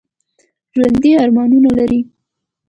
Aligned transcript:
ژوندي 0.75 1.11
ارمانونه 1.23 1.69
لري 1.77 1.99